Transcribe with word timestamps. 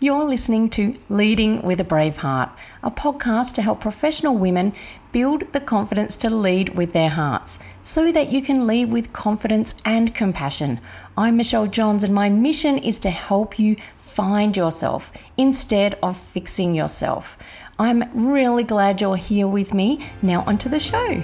You're 0.00 0.24
listening 0.24 0.70
to 0.70 0.96
Leading 1.08 1.62
with 1.62 1.78
a 1.78 1.84
Brave 1.84 2.16
Heart, 2.16 2.50
a 2.82 2.90
podcast 2.90 3.54
to 3.54 3.62
help 3.62 3.80
professional 3.80 4.36
women 4.36 4.72
build 5.12 5.52
the 5.52 5.60
confidence 5.60 6.16
to 6.16 6.30
lead 6.30 6.70
with 6.70 6.92
their 6.92 7.10
hearts 7.10 7.60
so 7.80 8.10
that 8.10 8.32
you 8.32 8.42
can 8.42 8.66
lead 8.66 8.90
with 8.90 9.12
confidence 9.12 9.76
and 9.84 10.12
compassion. 10.12 10.80
I'm 11.16 11.36
Michelle 11.36 11.68
Johns, 11.68 12.02
and 12.02 12.12
my 12.12 12.28
mission 12.28 12.76
is 12.76 12.98
to 13.00 13.10
help 13.10 13.56
you 13.56 13.76
find 13.96 14.56
yourself 14.56 15.12
instead 15.36 15.96
of 16.02 16.16
fixing 16.16 16.74
yourself. 16.74 17.38
I'm 17.78 18.04
really 18.14 18.64
glad 18.64 19.00
you're 19.00 19.16
here 19.16 19.46
with 19.46 19.72
me. 19.72 20.04
Now, 20.22 20.42
onto 20.44 20.68
the 20.68 20.80
show. 20.80 21.22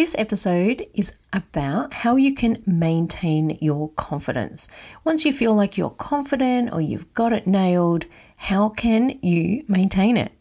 This 0.00 0.16
episode 0.16 0.82
is 0.94 1.12
about 1.30 1.92
how 1.92 2.16
you 2.16 2.32
can 2.32 2.56
maintain 2.64 3.58
your 3.60 3.90
confidence. 3.90 4.66
Once 5.04 5.26
you 5.26 5.32
feel 5.34 5.52
like 5.52 5.76
you're 5.76 5.90
confident 5.90 6.72
or 6.72 6.80
you've 6.80 7.12
got 7.12 7.34
it 7.34 7.46
nailed, 7.46 8.06
how 8.38 8.70
can 8.70 9.18
you 9.20 9.62
maintain 9.68 10.16
it? 10.16 10.32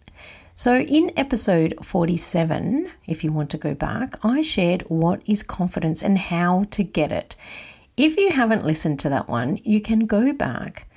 So, 0.56 0.78
in 0.80 1.12
episode 1.18 1.74
47, 1.84 2.90
if 3.06 3.22
you 3.22 3.34
want 3.34 3.50
to 3.50 3.58
go 3.58 3.76
back, 3.76 4.16
I 4.24 4.44
shared 4.44 4.84
what 4.84 5.22
is 5.26 5.44
confidence 5.44 6.04
and 6.04 6.18
how 6.18 6.64
to 6.72 6.82
get 6.82 7.12
it. 7.12 7.36
If 7.98 8.16
you 8.16 8.32
haven't 8.32 8.66
listened 8.66 9.00
to 9.00 9.10
that 9.10 9.28
one, 9.28 9.60
you 9.66 9.82
can 9.82 10.06
go 10.06 10.32
back 10.32 10.88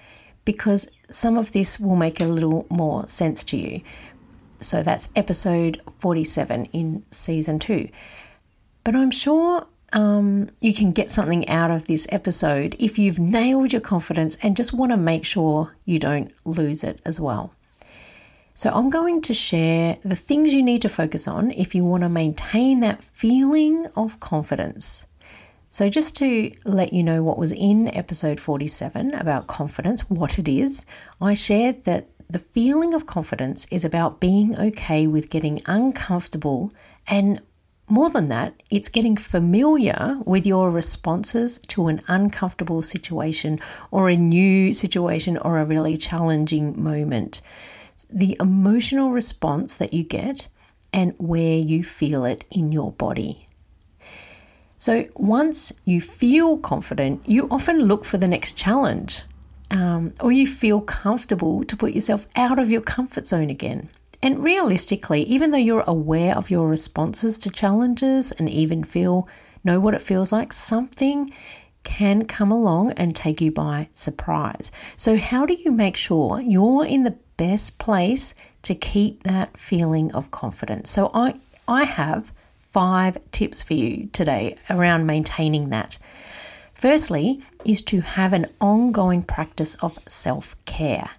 because 0.44 0.88
some 1.10 1.36
of 1.36 1.50
this 1.50 1.80
will 1.80 1.96
make 1.96 2.20
a 2.20 2.26
little 2.26 2.68
more 2.70 3.08
sense 3.08 3.42
to 3.42 3.56
you. 3.56 3.80
So 4.60 4.84
that's 4.84 5.08
episode 5.16 5.82
47 5.98 6.66
in 6.66 7.04
season 7.10 7.58
two. 7.58 7.88
But 8.84 8.94
I'm 8.94 9.10
sure 9.10 9.62
um, 9.92 10.48
you 10.60 10.74
can 10.74 10.90
get 10.90 11.10
something 11.10 11.48
out 11.48 11.70
of 11.70 11.86
this 11.86 12.06
episode 12.10 12.76
if 12.78 12.98
you've 12.98 13.18
nailed 13.18 13.72
your 13.72 13.80
confidence 13.80 14.36
and 14.42 14.56
just 14.56 14.72
want 14.72 14.90
to 14.90 14.96
make 14.96 15.24
sure 15.24 15.76
you 15.84 15.98
don't 15.98 16.32
lose 16.44 16.82
it 16.82 17.00
as 17.04 17.20
well. 17.20 17.52
So, 18.54 18.70
I'm 18.70 18.90
going 18.90 19.22
to 19.22 19.34
share 19.34 19.96
the 20.02 20.16
things 20.16 20.52
you 20.52 20.62
need 20.62 20.82
to 20.82 20.88
focus 20.90 21.26
on 21.26 21.52
if 21.52 21.74
you 21.74 21.84
want 21.84 22.02
to 22.02 22.10
maintain 22.10 22.80
that 22.80 23.02
feeling 23.02 23.86
of 23.96 24.20
confidence. 24.20 25.06
So, 25.70 25.88
just 25.88 26.16
to 26.16 26.52
let 26.66 26.92
you 26.92 27.02
know 27.02 27.22
what 27.22 27.38
was 27.38 27.52
in 27.52 27.88
episode 27.96 28.38
47 28.38 29.14
about 29.14 29.46
confidence, 29.46 30.02
what 30.10 30.38
it 30.38 30.48
is, 30.48 30.84
I 31.18 31.32
shared 31.32 31.84
that 31.84 32.08
the 32.28 32.38
feeling 32.38 32.92
of 32.92 33.06
confidence 33.06 33.66
is 33.70 33.86
about 33.86 34.20
being 34.20 34.58
okay 34.58 35.06
with 35.06 35.30
getting 35.30 35.62
uncomfortable 35.64 36.74
and 37.06 37.40
more 37.92 38.08
than 38.08 38.28
that, 38.28 38.54
it's 38.70 38.88
getting 38.88 39.18
familiar 39.18 40.18
with 40.24 40.46
your 40.46 40.70
responses 40.70 41.58
to 41.68 41.88
an 41.88 42.00
uncomfortable 42.08 42.80
situation 42.80 43.58
or 43.90 44.08
a 44.08 44.16
new 44.16 44.72
situation 44.72 45.36
or 45.36 45.58
a 45.58 45.66
really 45.66 45.98
challenging 45.98 46.82
moment. 46.82 47.42
The 48.10 48.34
emotional 48.40 49.10
response 49.10 49.76
that 49.76 49.92
you 49.92 50.04
get 50.04 50.48
and 50.90 51.14
where 51.18 51.58
you 51.58 51.84
feel 51.84 52.24
it 52.24 52.44
in 52.50 52.72
your 52.72 52.92
body. 52.92 53.46
So, 54.78 55.04
once 55.14 55.72
you 55.84 56.00
feel 56.00 56.56
confident, 56.56 57.28
you 57.28 57.46
often 57.50 57.80
look 57.80 58.06
for 58.06 58.16
the 58.16 58.26
next 58.26 58.56
challenge 58.56 59.22
um, 59.70 60.14
or 60.20 60.32
you 60.32 60.46
feel 60.46 60.80
comfortable 60.80 61.62
to 61.64 61.76
put 61.76 61.92
yourself 61.92 62.26
out 62.36 62.58
of 62.58 62.70
your 62.70 62.80
comfort 62.80 63.26
zone 63.26 63.50
again. 63.50 63.90
And 64.22 64.44
realistically, 64.44 65.22
even 65.22 65.50
though 65.50 65.58
you're 65.58 65.84
aware 65.86 66.36
of 66.36 66.50
your 66.50 66.68
responses 66.68 67.38
to 67.38 67.50
challenges 67.50 68.30
and 68.30 68.48
even 68.48 68.84
feel 68.84 69.28
know 69.64 69.80
what 69.80 69.94
it 69.94 70.02
feels 70.02 70.32
like, 70.32 70.52
something 70.52 71.32
can 71.82 72.24
come 72.24 72.52
along 72.52 72.92
and 72.92 73.14
take 73.14 73.40
you 73.40 73.50
by 73.50 73.88
surprise. 73.92 74.70
So, 74.96 75.16
how 75.16 75.46
do 75.46 75.54
you 75.54 75.72
make 75.72 75.96
sure 75.96 76.40
you're 76.40 76.86
in 76.86 77.02
the 77.02 77.18
best 77.36 77.78
place 77.78 78.34
to 78.62 78.74
keep 78.74 79.24
that 79.24 79.58
feeling 79.58 80.12
of 80.12 80.30
confidence? 80.30 80.90
So, 80.90 81.10
I 81.12 81.34
I 81.66 81.84
have 81.84 82.32
five 82.58 83.18
tips 83.32 83.62
for 83.62 83.74
you 83.74 84.08
today 84.12 84.56
around 84.70 85.06
maintaining 85.06 85.70
that. 85.70 85.98
Firstly, 86.74 87.40
is 87.64 87.82
to 87.82 88.00
have 88.00 88.32
an 88.32 88.46
ongoing 88.60 89.22
practice 89.22 89.74
of 89.76 89.98
self 90.08 90.56
care. 90.64 91.10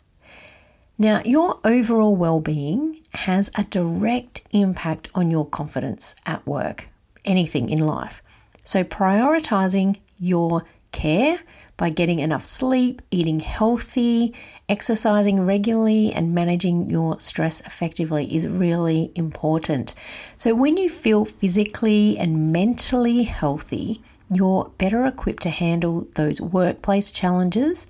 Now, 0.98 1.22
your 1.26 1.60
overall 1.64 2.16
well 2.16 2.40
being 2.40 3.02
has 3.14 3.50
a 3.56 3.64
direct 3.64 4.44
impact 4.52 5.10
on 5.16 5.32
your 5.32 5.46
confidence 5.46 6.16
at 6.26 6.46
work, 6.46 6.88
anything 7.26 7.70
in 7.70 7.80
life. 7.80 8.22
So, 8.64 8.84
prioritizing 8.84 9.98
your 10.20 10.64
care 10.92 11.40
by 11.78 11.90
getting 11.90 12.20
enough 12.20 12.46
sleep, 12.46 13.02
eating 13.10 13.40
healthy, 13.40 14.36
exercising 14.70 15.44
regularly, 15.44 16.14
and 16.14 16.36
managing 16.36 16.90
your 16.90 17.20
stress 17.20 17.62
effectively 17.62 18.34
is 18.34 18.48
really 18.48 19.12
important. 19.16 19.96
So, 20.38 20.54
when 20.54 20.78
you 20.78 20.90
feel 20.90 21.26
physically 21.26 22.20
and 22.20 22.54
mentally 22.54 23.24
healthy, 23.24 24.04
you're 24.32 24.72
better 24.78 25.06
equipped 25.06 25.44
to 25.44 25.50
handle 25.50 26.08
those 26.16 26.40
workplace 26.40 27.12
challenges 27.12 27.88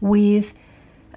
with 0.00 0.54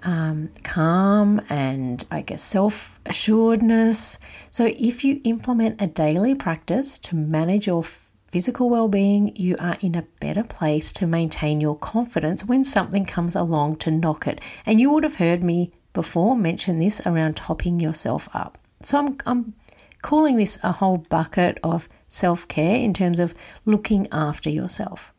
um, 0.04 0.50
calm 0.64 1.42
and 1.50 2.04
I 2.12 2.22
guess 2.22 2.42
self 2.42 3.00
assuredness. 3.06 4.20
So, 4.52 4.66
if 4.78 5.04
you 5.04 5.22
implement 5.24 5.82
a 5.82 5.88
daily 5.88 6.36
practice 6.36 7.00
to 7.00 7.16
manage 7.16 7.68
your 7.68 7.84
physical 8.28 8.70
well 8.70 8.88
being, 8.88 9.36
you 9.36 9.56
are 9.60 9.78
in 9.82 9.96
a 9.96 10.08
better 10.20 10.44
place 10.44 10.92
to 10.94 11.08
maintain 11.08 11.62
your 11.62 11.78
confidence 11.78 12.46
when 12.46 12.64
something 12.64 13.06
comes 13.06 13.36
along 13.36 13.78
to 13.78 13.92
knock 13.92 14.28
it. 14.28 14.42
And 14.66 14.80
you 14.80 14.92
would 14.92 15.04
have 15.04 15.16
heard 15.16 15.44
me 15.44 15.72
before 15.94 16.36
mention 16.36 16.80
this 16.80 17.02
around 17.06 17.36
topping 17.36 17.80
yourself 17.80 18.30
up. 18.34 18.58
So, 18.82 19.00
I'm, 19.00 19.18
I'm 19.26 19.54
calling 20.02 20.38
this 20.38 20.60
a 20.64 20.74
whole 20.74 20.98
bucket 20.98 21.60
of 21.64 21.90
self 22.10 22.48
care 22.48 22.78
in 22.78 22.94
terms 22.94 23.20
of 23.20 23.34
looking 23.66 24.08
after 24.12 24.50
yourself. 24.50 25.14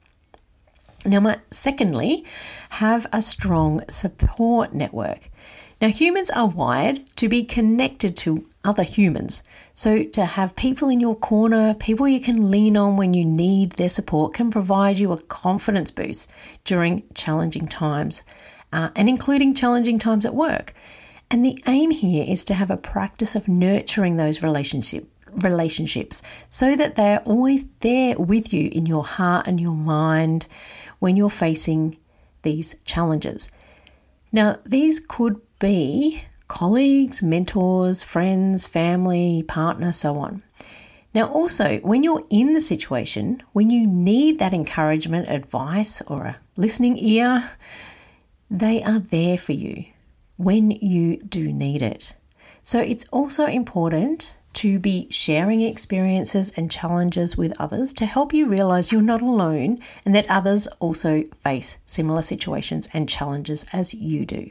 Now, 1.05 1.37
secondly, 1.50 2.25
have 2.71 3.06
a 3.12 3.22
strong 3.22 3.83
support 3.88 4.75
network. 4.75 5.31
Now, 5.81 5.88
humans 5.88 6.31
are 6.31 6.47
wired 6.47 7.06
to 7.16 7.27
be 7.27 7.43
connected 7.43 8.15
to 8.19 8.44
other 8.65 8.83
humans. 8.83 9.43
So, 9.72 10.05
to 10.05 10.25
have 10.27 10.55
people 10.56 10.91
in 10.91 11.00
your 11.00 11.16
corner, 11.16 11.72
people 11.72 12.06
you 12.06 12.21
can 12.21 12.50
lean 12.50 12.77
on 12.77 12.99
when 12.99 13.15
you 13.15 13.25
need 13.25 13.72
their 13.72 13.89
support, 13.89 14.34
can 14.34 14.50
provide 14.50 14.99
you 14.99 15.10
a 15.12 15.22
confidence 15.22 15.91
boost 15.91 16.31
during 16.65 17.05
challenging 17.15 17.66
times, 17.66 18.22
uh, 18.71 18.91
and 18.94 19.09
including 19.09 19.55
challenging 19.55 19.99
times 19.99 20.27
at 20.27 20.34
work. 20.34 20.75
And 21.31 21.47
the 21.47 21.62
aim 21.66 21.93
here 21.93 22.27
is 22.28 22.44
to 22.44 22.55
have 22.55 22.71
a 22.71 22.77
practice 22.77 23.34
of 23.34 23.49
nurturing 23.49 24.16
those 24.16 24.43
relationships 24.43 25.06
relationships 25.33 26.22
so 26.49 26.75
that 26.75 26.97
they're 26.97 27.21
always 27.21 27.65
there 27.83 28.19
with 28.19 28.53
you 28.53 28.69
in 28.72 28.84
your 28.84 29.05
heart 29.05 29.47
and 29.47 29.60
your 29.60 29.77
mind 29.77 30.49
when 31.00 31.16
you're 31.16 31.28
facing 31.28 31.99
these 32.43 32.77
challenges. 32.84 33.50
Now, 34.33 34.59
these 34.65 35.00
could 35.00 35.41
be 35.59 36.22
colleagues, 36.47 37.22
mentors, 37.22 38.03
friends, 38.03 38.66
family, 38.66 39.44
partner, 39.47 39.93
so 39.93 40.16
on. 40.16 40.43
Now, 41.12 41.28
also, 41.28 41.78
when 41.78 42.04
you're 42.04 42.25
in 42.30 42.54
the 42.54 42.60
situation, 42.60 43.42
when 43.53 43.71
you 43.71 43.86
need 43.86 44.39
that 44.39 44.54
encouragement, 44.54 45.28
advice, 45.28 46.01
or 46.03 46.25
a 46.27 46.36
listening 46.57 46.97
ear, 46.98 47.51
they 48.48 48.83
are 48.83 49.01
there 49.01 49.36
for 49.36 49.53
you 49.53 49.86
when 50.36 50.71
you 50.71 51.16
do 51.19 51.53
need 51.53 51.83
it. 51.83 52.15
So, 52.63 52.78
it's 52.78 53.09
also 53.09 53.47
important 53.47 54.36
to 54.60 54.78
be 54.78 55.07
sharing 55.10 55.62
experiences 55.62 56.53
and 56.54 56.71
challenges 56.71 57.34
with 57.34 57.59
others 57.59 57.95
to 57.95 58.04
help 58.04 58.34
you 58.34 58.45
realize 58.45 58.92
you're 58.92 59.01
not 59.01 59.22
alone 59.22 59.78
and 60.04 60.15
that 60.15 60.28
others 60.28 60.66
also 60.80 61.24
face 61.42 61.78
similar 61.86 62.21
situations 62.21 62.86
and 62.92 63.09
challenges 63.09 63.65
as 63.72 63.95
you 63.95 64.27
do. 64.27 64.51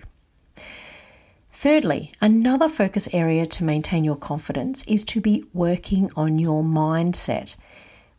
Thirdly, 1.51 2.11
another 2.21 2.67
focus 2.67 3.07
area 3.13 3.45
to 3.45 3.63
maintain 3.63 4.03
your 4.03 4.15
confidence 4.15 4.83
is 4.87 5.03
to 5.03 5.21
be 5.21 5.43
working 5.53 6.09
on 6.15 6.39
your 6.39 6.63
mindset. 6.63 7.55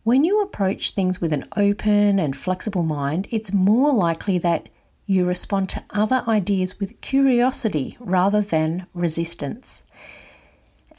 When 0.04 0.22
you 0.22 0.42
approach 0.42 0.92
things 0.92 1.20
with 1.20 1.32
an 1.32 1.48
open 1.56 2.20
and 2.20 2.36
flexible 2.36 2.84
mind, 2.84 3.26
it's 3.32 3.52
more 3.52 3.92
likely 3.92 4.38
that 4.38 4.68
you 5.06 5.26
respond 5.26 5.68
to 5.70 5.82
other 5.90 6.22
ideas 6.28 6.78
with 6.78 7.00
curiosity 7.00 7.96
rather 7.98 8.42
than 8.42 8.86
resistance. 8.94 9.82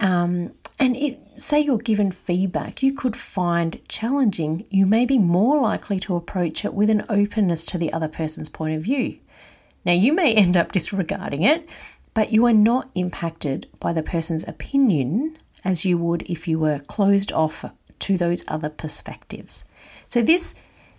Um, 0.01 0.53
and 0.81 0.97
it 0.97 1.19
say 1.37 1.59
you're 1.59 1.77
given 1.77 2.11
feedback 2.11 2.83
you 2.83 2.93
could 2.93 3.15
find 3.15 3.79
challenging, 3.87 4.65
you 4.69 4.85
may 4.85 5.05
be 5.05 5.17
more 5.17 5.59
likely 5.61 5.99
to 6.01 6.15
approach 6.15 6.65
it 6.65 6.73
with 6.73 6.89
an 6.89 7.03
openness 7.07 7.63
to 7.65 7.77
the 7.77 7.93
other 7.93 8.07
person's 8.07 8.49
point 8.49 8.75
of 8.75 8.83
view. 8.83 9.17
Now, 9.85 9.93
you 9.93 10.13
may 10.13 10.33
end 10.33 10.57
up 10.57 10.71
disregarding 10.71 11.43
it, 11.43 11.69
but 12.13 12.31
you 12.31 12.45
are 12.45 12.53
not 12.53 12.89
impacted 12.95 13.67
by 13.79 13.93
the 13.93 14.03
person's 14.03 14.47
opinion 14.47 15.37
as 15.63 15.85
you 15.85 15.97
would 15.97 16.23
if 16.23 16.47
you 16.47 16.59
were 16.59 16.79
closed 16.79 17.31
off 17.31 17.63
to 17.99 18.17
those 18.17 18.43
other 18.47 18.69
perspectives. 18.69 19.65
So, 20.07 20.21
this, 20.21 20.55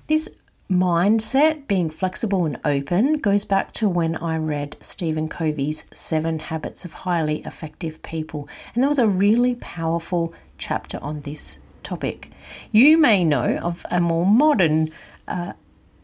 this 0.06 0.28
mindset, 0.72 1.68
being 1.68 1.90
flexible 1.90 2.46
and 2.46 2.58
open, 2.64 3.18
goes 3.18 3.44
back 3.44 3.72
to 3.72 3.88
when 3.88 4.16
I 4.16 4.38
read 4.38 4.76
Stephen 4.80 5.28
Covey's 5.28 5.84
Seven 5.92 6.38
Habits 6.38 6.84
of 6.84 6.92
Highly 6.94 7.42
Effective 7.42 8.02
People. 8.02 8.48
And 8.74 8.82
there 8.82 8.88
was 8.88 8.98
a 8.98 9.06
really 9.06 9.54
powerful 9.56 10.32
chapter 10.56 10.98
on 11.02 11.20
this 11.20 11.58
topic. 11.82 12.30
You 12.70 12.96
may 12.96 13.22
know 13.22 13.58
of 13.62 13.84
a 13.90 14.00
more 14.00 14.24
modern 14.24 14.90
uh, 15.28 15.52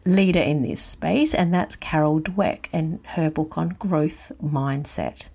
leader 0.05 0.39
in 0.39 0.61
this 0.61 0.81
space, 0.81 1.33
and 1.33 1.51
that's 1.51 1.75
Carol 1.75 2.21
Dweck 2.21 2.67
and 2.71 2.99
her 3.15 3.31
book 3.31 3.57
on 3.57 3.69
growth 3.69 4.31
mindset. 4.43 5.29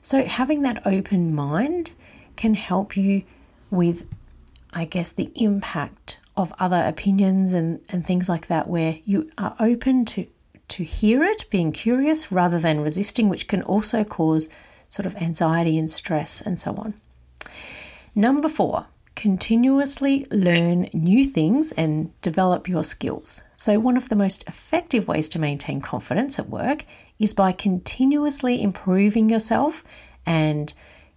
So, 0.00 0.24
having 0.24 0.62
that 0.62 0.86
open 0.86 1.34
mind 1.34 1.92
can 2.36 2.54
help 2.54 2.96
you 2.96 3.24
with, 3.70 4.08
I 4.72 4.86
guess, 4.86 5.12
the 5.12 5.30
impact 5.34 6.20
of 6.36 6.52
other 6.58 6.82
opinions 6.86 7.54
and, 7.54 7.80
and 7.88 8.04
things 8.04 8.28
like 8.28 8.48
that, 8.48 8.68
where 8.68 8.98
you 9.04 9.30
are 9.38 9.56
open 9.58 10.04
to, 10.04 10.26
to 10.68 10.84
hear 10.84 11.22
it, 11.24 11.46
being 11.50 11.72
curious 11.72 12.30
rather 12.30 12.58
than 12.58 12.80
resisting, 12.80 13.28
which 13.28 13.48
can 13.48 13.62
also 13.62 14.04
cause 14.04 14.48
sort 14.88 15.06
of 15.06 15.16
anxiety 15.16 15.78
and 15.78 15.90
stress 15.90 16.40
and 16.40 16.60
so 16.60 16.74
on. 16.76 16.94
Number 18.14 18.48
four, 18.48 18.86
continuously 19.14 20.26
learn 20.30 20.88
new 20.92 21.24
things 21.24 21.72
and 21.72 22.18
develop 22.20 22.68
your 22.68 22.84
skills. 22.84 23.42
So, 23.56 23.78
one 23.78 23.96
of 23.96 24.08
the 24.08 24.16
most 24.16 24.46
effective 24.46 25.08
ways 25.08 25.28
to 25.30 25.38
maintain 25.38 25.80
confidence 25.80 26.38
at 26.38 26.48
work 26.48 26.84
is 27.18 27.34
by 27.34 27.52
continuously 27.52 28.62
improving 28.62 29.30
yourself 29.30 29.82
and 30.24 30.72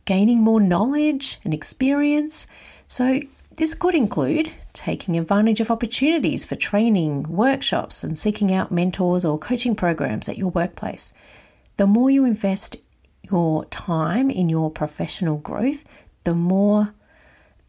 gaining 0.06 0.40
more 0.42 0.62
knowledge 0.62 1.40
and 1.44 1.54
experience. 1.54 2.48
So, 2.88 3.22
this 3.60 3.74
could 3.74 3.94
include 3.94 4.50
taking 4.72 5.18
advantage 5.18 5.60
of 5.60 5.70
opportunities 5.70 6.46
for 6.46 6.56
training, 6.56 7.24
workshops, 7.24 8.06
and 8.06 8.18
seeking 8.18 8.54
out 8.54 8.72
mentors 8.72 9.26
or 9.26 9.38
coaching 9.38 9.76
programs 9.76 10.30
at 10.30 10.38
your 10.38 10.50
workplace. 10.50 11.12
The 11.76 11.86
more 11.86 12.10
you 12.10 12.24
invest 12.24 12.78
your 13.22 13.66
time 13.66 14.30
in 14.30 14.48
your 14.48 14.72
professional 14.72 15.40
growth, 15.40 15.84
the 16.24 16.34
more 16.34 16.94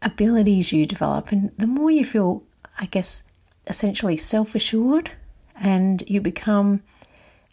abilities 0.01 0.71
you 0.71 0.85
develop, 0.85 1.33
and 1.33 1.51
the 1.57 1.67
more 1.67 1.91
you 1.91 2.05
feel, 2.05 2.41
I 2.79 2.85
guess, 2.85 3.23
essentially 3.67 4.15
self 4.15 4.55
assured 4.55 5.11
and 5.59 6.03
you 6.07 6.21
become 6.21 6.83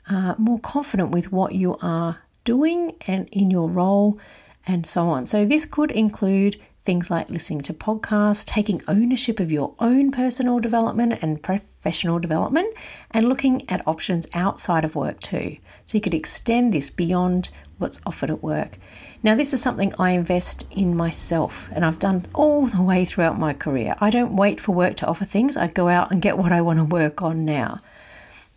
uh, 0.08 0.36
more 0.38 0.60
confident 0.60 1.10
with 1.10 1.32
what 1.32 1.56
you 1.56 1.76
are 1.82 2.18
doing 2.44 2.94
and 3.08 3.28
in 3.32 3.50
your 3.50 3.68
role 3.68 4.20
and 4.64 4.86
so 4.86 5.02
on. 5.02 5.26
So, 5.26 5.44
this 5.44 5.66
could 5.66 5.90
include 5.90 6.56
things 6.88 7.10
like 7.10 7.28
listening 7.28 7.60
to 7.60 7.74
podcasts, 7.74 8.46
taking 8.46 8.80
ownership 8.88 9.40
of 9.40 9.52
your 9.52 9.74
own 9.78 10.10
personal 10.10 10.58
development 10.58 11.18
and 11.20 11.42
professional 11.42 12.18
development, 12.18 12.74
and 13.10 13.28
looking 13.28 13.60
at 13.68 13.86
options 13.86 14.26
outside 14.32 14.86
of 14.86 14.96
work 14.96 15.20
too. 15.20 15.58
So, 15.84 15.98
you 15.98 16.00
could 16.00 16.14
extend 16.14 16.72
this 16.72 16.88
beyond 16.88 17.50
what's 17.76 18.00
offered 18.06 18.30
at 18.30 18.42
work. 18.42 18.78
Now, 19.22 19.34
this 19.34 19.52
is 19.52 19.60
something 19.60 19.92
I 19.98 20.12
invest 20.12 20.66
in 20.70 20.96
myself, 20.96 21.68
and 21.74 21.84
I've 21.84 21.98
done 21.98 22.24
all 22.32 22.66
the 22.66 22.80
way 22.80 23.04
throughout 23.04 23.38
my 23.38 23.52
career. 23.52 23.94
I 24.00 24.08
don't 24.08 24.34
wait 24.34 24.58
for 24.58 24.72
work 24.72 24.96
to 24.96 25.06
offer 25.06 25.26
things, 25.26 25.58
I 25.58 25.66
go 25.66 25.88
out 25.88 26.10
and 26.10 26.22
get 26.22 26.38
what 26.38 26.52
I 26.52 26.62
want 26.62 26.78
to 26.78 26.86
work 26.86 27.20
on 27.20 27.44
now. 27.44 27.80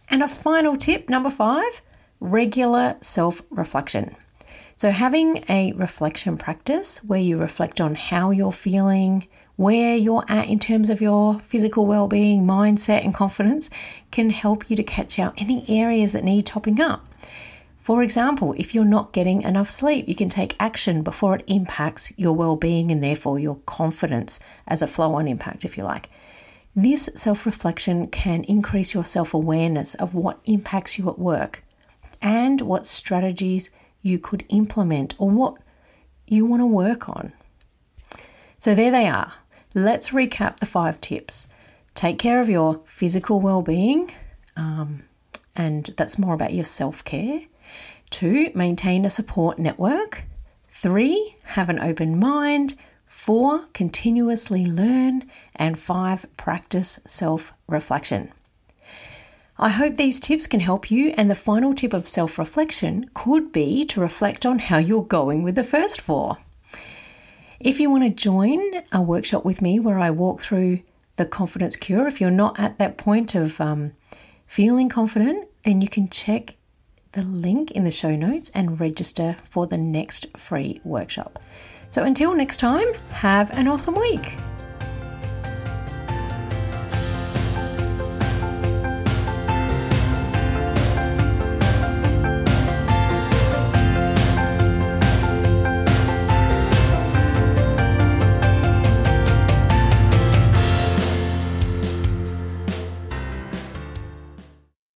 And 0.10 0.24
a 0.24 0.30
final 0.30 0.78
tip, 0.78 1.10
number 1.10 1.30
five 1.30 1.82
regular 2.22 2.96
self 3.02 3.42
reflection. 3.50 4.16
So, 4.82 4.90
having 4.90 5.44
a 5.48 5.74
reflection 5.74 6.40
practice 6.40 7.04
where 7.04 7.20
you 7.20 7.38
reflect 7.38 7.80
on 7.80 7.94
how 7.94 8.32
you're 8.32 8.52
feeling, 8.52 9.28
where 9.56 9.96
you're 9.96 10.26
at 10.28 10.50
in 10.50 10.58
terms 10.58 10.90
of 10.90 11.02
your 11.02 11.38
physical 11.38 11.86
well 11.86 12.08
being, 12.08 12.48
mindset, 12.48 13.06
and 13.06 13.14
confidence 13.14 13.70
can 14.10 14.32
help 14.32 14.72
you 14.72 14.76
to 14.76 14.82
catch 14.82 15.20
out 15.20 15.36
any 15.38 15.64
areas 15.70 16.14
that 16.14 16.24
need 16.24 16.48
topping 16.48 16.82
up. 16.82 17.06
For 17.78 18.02
example, 18.02 18.56
if 18.58 18.74
you're 18.74 18.84
not 18.84 19.14
getting 19.14 19.44
enough 19.44 19.70
sleep, 19.70 20.10
you 20.10 20.16
can 20.16 20.30
take 20.30 20.56
action 20.60 21.04
before 21.04 21.36
it 21.36 21.44
impacts 21.46 22.12
your 22.18 22.34
well 22.34 22.56
being 22.56 22.90
and 22.90 23.04
therefore 23.04 23.38
your 23.38 23.58
confidence 23.68 24.40
as 24.66 24.82
a 24.82 24.88
flow 24.88 25.14
on 25.14 25.28
impact, 25.28 25.64
if 25.64 25.78
you 25.78 25.84
like. 25.84 26.10
This 26.76 27.08
self 27.14 27.46
reflection 27.46 28.08
can 28.08 28.44
increase 28.46 28.96
your 28.96 29.06
self 29.06 29.36
awareness 29.36 29.94
of 29.94 30.16
what 30.16 30.40
impacts 30.46 30.98
you 30.98 31.08
at 31.08 31.20
work 31.20 31.64
and 32.20 32.62
what 32.62 32.88
strategies 32.88 33.70
you 34.02 34.20
could 34.20 34.46
implement 34.50 35.16
or 35.18 35.30
what 35.30 35.58
you 36.28 36.46
want 36.46 36.62
to 36.62 36.66
work 36.66 37.10
on. 37.10 37.34
So, 38.60 38.76
there 38.76 38.92
they 38.92 39.08
are. 39.08 39.34
Let's 39.74 40.10
recap 40.10 40.58
the 40.58 40.66
five 40.66 41.00
tips. 41.02 41.48
Take 41.96 42.20
care 42.20 42.42
of 42.42 42.50
your 42.50 42.82
physical 42.86 43.40
well 43.40 43.62
being, 43.62 44.12
um, 44.56 45.04
and 45.56 45.86
that's 45.98 46.20
more 46.20 46.34
about 46.34 46.54
your 46.54 46.64
self 46.64 47.04
care. 47.04 47.42
Two, 48.10 48.52
maintain 48.54 49.06
a 49.06 49.10
support 49.10 49.58
network. 49.58 50.24
Three, 50.70 51.36
have 51.44 51.70
an 51.70 51.80
open 51.80 52.20
mind. 52.20 52.76
Four, 53.06 53.66
continuously 53.74 54.66
learn. 54.66 55.30
And 55.56 55.78
five, 55.80 56.26
practice 56.38 57.00
self 57.06 57.54
reflection. 57.68 58.32
I 59.64 59.70
hope 59.70 59.96
these 59.96 60.20
tips 60.20 60.48
can 60.48 60.60
help 60.60 60.90
you. 60.90 61.14
And 61.18 61.30
the 61.30 61.36
final 61.36 61.76
tip 61.76 61.94
of 61.94 62.08
self 62.08 62.40
reflection 62.40 63.10
could 63.14 63.52
be 63.52 63.86
to 63.86 64.02
reflect 64.02 64.46
on 64.46 64.58
how 64.58 64.80
you're 64.80 65.04
going 65.04 65.44
with 65.44 65.54
the 65.54 65.64
first 65.64 66.02
four. 66.02 66.38
If 67.60 67.80
you 67.80 67.92
want 67.92 68.04
to 68.04 68.10
join 68.10 68.60
a 68.92 69.04
workshop 69.04 69.46
with 69.46 69.62
me 69.62 69.80
where 69.80 70.00
I 70.00 70.10
walk 70.10 70.42
through 70.42 70.82
the 71.18 71.28
confidence 71.28 71.76
cure, 71.76 72.08
if 72.08 72.20
you're 72.20 72.32
not 72.32 72.60
at 72.60 72.80
that 72.80 72.98
point 72.98 73.36
of 73.36 73.62
um, 73.62 73.92
feeling 74.48 74.90
confident, 74.90 75.48
then 75.64 75.80
you 75.80 75.88
can 75.88 76.10
check 76.10 76.56
the 77.12 77.22
link 77.22 77.70
in 77.70 77.84
the 77.84 77.92
show 77.92 78.16
notes 78.16 78.50
and 78.56 78.80
register 78.80 79.36
for 79.44 79.68
the 79.68 79.78
next 79.78 80.26
free 80.38 80.82
workshop. 80.84 81.38
So 81.92 82.04
until 82.04 82.34
next 82.34 82.58
time, 82.58 82.92
have 83.12 83.52
an 83.52 83.68
awesome 83.68 83.96
week. 83.96 84.34